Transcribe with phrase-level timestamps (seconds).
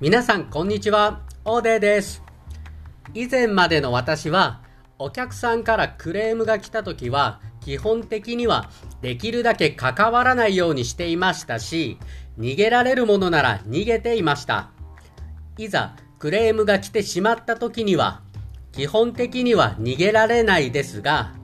[0.00, 2.20] 皆さんこんにちは、オーデーです。
[3.14, 4.60] 以前までの私は、
[4.98, 8.70] お客さんからクレームが来た時は、基本的には
[9.02, 11.96] できるだけ関わらないようにしていましたし、
[12.40, 14.72] 逃げられるものなら逃げていました。
[15.58, 18.22] いざクレームが来てしまった時には、
[18.72, 21.34] 基本的には逃げられないですが、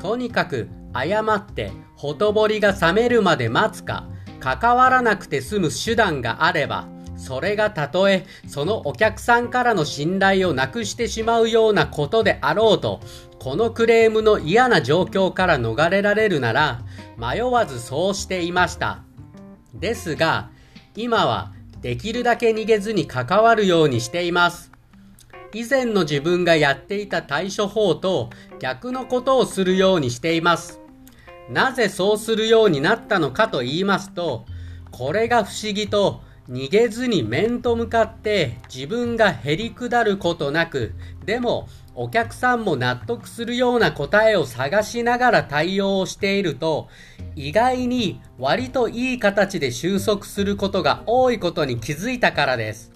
[0.00, 4.06] とにかく謝ってほとぼりが冷めるまで待つか、
[4.38, 6.86] 関わらなくて済む手段があれば、
[7.20, 13.00] それがたとえそのお客さんからの信頼をなくしてしまうようなことであろうと、
[13.38, 16.80] このクレームの嫌な状況から逃れられるなら、
[17.18, 19.02] 迷わずそうしていました。
[19.74, 20.50] ですが、
[20.96, 21.52] 今は
[21.82, 24.72] できるだけ逃げずに関わるようにしています。
[25.52, 30.80] 以前の自分がやっていた対処法と逆のことをするようにしています。
[31.50, 34.46] なぜそうするようになったのかと言いますと、
[34.90, 46.88] これが不思議と逃げずに面と向かって自分がへり下ることなく、でもお客さんも納得するような答えを探しながら対応をしていると、
[47.36, 52.92] 意外に割といい形で収束することが多いことに気づいたからです。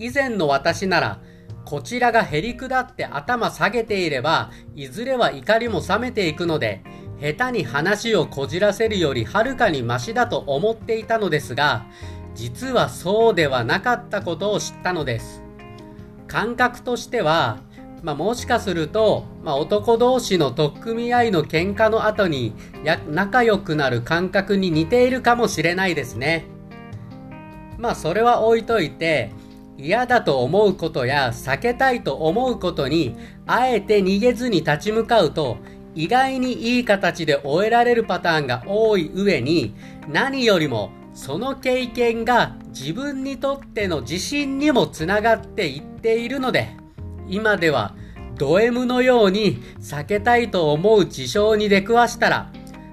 [0.00, 1.20] 以前の私なら、
[1.64, 6.82] こちらがへり下って頭下げていれば、いずれは怒りも冷めていくので、
[7.20, 11.86] 下手に話をこじらせるよりはるかにマシだと思っていたのですが、
[12.36, 15.42] 実はそうではなかったことを知ったのです。
[16.28, 17.58] 感覚としては、
[18.02, 22.52] まあ、もしかすると、まあ、男同士の取っ組み合いの喧嘩の後に
[22.84, 26.44] や仲良くなる感覚に似ているかもしれないですね。
[27.78, 29.32] まあそれは置いといて、
[29.78, 35.58] 嫌だと思うことや避けたいと思うことに、あえて逃げずに立ち向かうと、
[35.94, 39.74] 意外にいい形で終えられるパターンが多い上に、
[40.08, 46.76] 何よりもその経験が自分にとっての自信にもつながっていっているので、
[47.26, 47.96] 今では
[48.36, 52.52] ド M のように避けたいと思う事象に出くわしたら、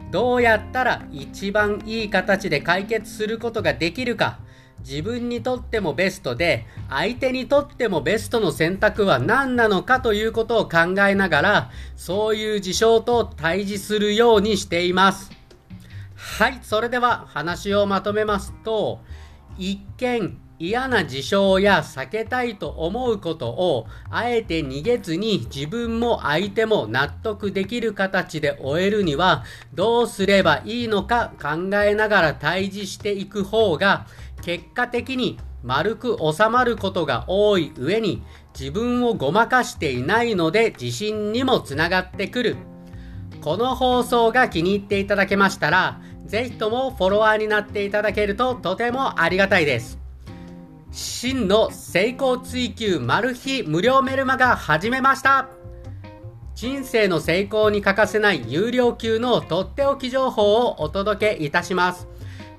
[0.10, 4.40] どうやったら一番いい形で解決することができるか、
[4.80, 15.33] 自分にとってもベストで、相手にとってもベストの選択は何なのかということを考えながら、そういう事象と対峙するようにしています。
[16.24, 19.02] はい、それでは話をまとめますと、
[19.58, 34.08] 一見嫌な事象や避けたいと思うことをあえて逃げずに自分も相手も納得できる形で終えるにはどうすればいいのか考えながら対峙していく方が
[34.42, 38.24] 結果的に丸く収まることが多い上に
[38.58, 42.56] 自分をごまかしていないので自信にもつながってくる。
[43.44, 50.00] この放送が気に入っていただけましたら、ぜひともフォロワーになっていただけるととてもありがたいです。
[50.92, 55.50] 真の成功追求マル秘無料メルマガ始めました
[56.54, 62.08] 人生の成功に欠かせない有料級のとっておき情報をお届けいたします。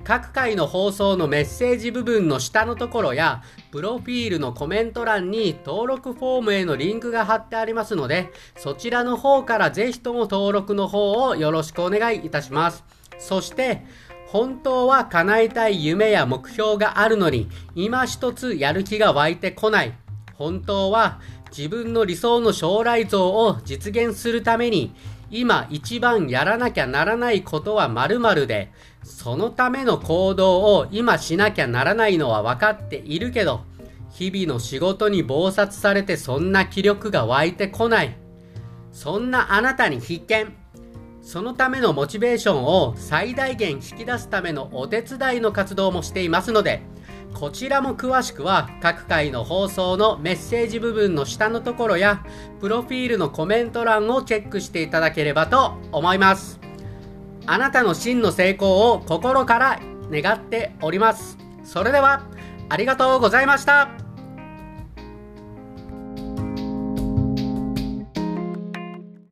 [0.05, 3.43] 各回の放送のメッセージ部分の下のところや、
[3.73, 12.85] プロフィールのコメント欄に登録フォームへのリンクが貼ってありますので、そちらの方からぜひとも登録の方をよろしくお願いいたします。
[13.19, 13.83] そして、
[14.27, 19.93] 本当は叶えたい夢や目標があるのに、今一つやる気が湧いてこない。
[20.35, 21.21] 本当は
[21.57, 24.93] 自分の理想の将来像を実現するために、
[25.31, 28.73] 今一番やらなきゃならないことは〇〇で、
[29.05, 33.63] そのための行動を今しなきゃならないのは分かっているけど、
[34.11, 38.17] 日々の仕事に忙殺されてそんな気力が湧いてこない。
[38.93, 40.64] そんなあなたに必見。
[41.25, 46.83] そのためのモチベーションを最大限引き出すためのお手伝いの活動もしていますので、
[47.33, 52.25] こちらも詳しくは各回の放送のメッセージ部分の下のところや、
[52.61, 56.61] プロフィールのコメント欄をチェックしていただければと思います。
[57.47, 61.39] あなたの真の成功を心から願っております。
[61.65, 62.23] それでは、
[62.69, 64.04] ありがとうございました。